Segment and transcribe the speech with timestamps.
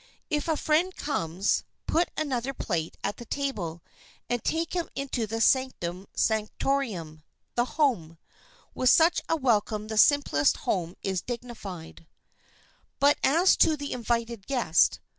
[0.31, 3.83] If a friend comes, put another plate at the table,
[4.31, 8.17] and take him into the sanctum sanctorum—the home.
[8.73, 12.07] With such a welcome the simplest home is dignified.
[12.07, 14.99] [Sidenote: MEETING THE GUEST] But as to the invited guest.